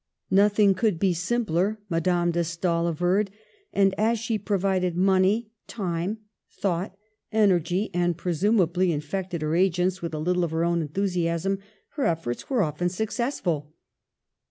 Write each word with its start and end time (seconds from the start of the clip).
Nothing 0.31 0.73
could 0.73 0.97
be 0.97 1.13
simpler, 1.13 1.79
Madame 1.87 2.31
de 2.31 2.43
Stael 2.43 2.87
averred; 2.87 3.29
and 3.71 3.93
as 3.99 4.17
she 4.17 4.39
provided 4.39 4.97
money, 4.97 5.51
time, 5.67 6.17
thought, 6.49 6.97
energy, 7.31 7.91
and 7.93 8.17
presumably 8.17 8.91
infected 8.91 9.43
her 9.43 9.55
agents 9.55 10.01
with 10.01 10.15
a 10.15 10.17
little 10.17 10.43
of 10.43 10.49
her 10.49 10.63
own 10.65 10.81
enthusiasm, 10.81 11.59
her 11.89 12.05
efforts 12.05 12.49
were 12.49 12.63
often 12.63 12.89
successful. 12.89 13.75